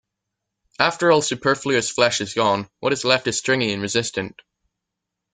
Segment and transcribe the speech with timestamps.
[0.79, 4.41] After all superfluous flesh is gone what is left is stringy and resistant.